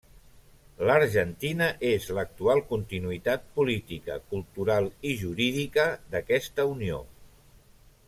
[0.89, 7.01] L'Argentina és l'actual continuïtat política, cultural i jurídica d'aquesta unió.